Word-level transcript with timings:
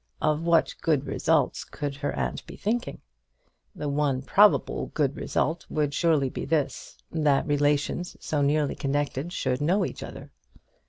Of 0.19 0.41
what 0.41 0.73
good 0.81 1.05
results 1.05 1.63
could 1.63 1.97
her 1.97 2.11
aunt 2.15 2.43
be 2.47 2.55
thinking? 2.55 3.01
The 3.75 3.87
one 3.87 4.23
probable 4.23 4.87
good 4.95 5.15
result 5.15 5.67
would 5.69 5.93
surely 5.93 6.27
be 6.27 6.43
this 6.43 6.97
that 7.11 7.45
relations 7.45 8.17
so 8.19 8.41
nearly 8.41 8.73
connected 8.73 9.31
should 9.31 9.61
know 9.61 9.85
each 9.85 10.01
other. 10.01 10.31